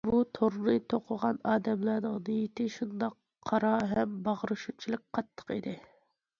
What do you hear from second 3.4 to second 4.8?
قارا ھەم باغرى